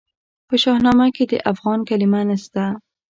په 0.47 0.55
شاهنامه 0.63 1.07
کې 1.15 1.23
د 1.31 1.33
افغان 1.51 1.79
کلمه 1.89 2.21
نسته. 2.29 2.63